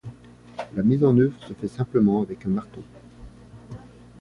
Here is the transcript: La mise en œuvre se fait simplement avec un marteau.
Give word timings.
La 0.75 0.81
mise 0.81 1.03
en 1.05 1.15
œuvre 1.19 1.37
se 1.47 1.53
fait 1.53 1.67
simplement 1.67 2.23
avec 2.23 2.47
un 2.47 2.49
marteau. 2.49 2.81